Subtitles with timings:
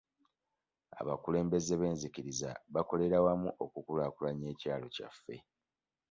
[1.01, 5.35] Abakulembeze b'nzikiriza bakolera wamu okukulaakulanya ekyalo kyaffe.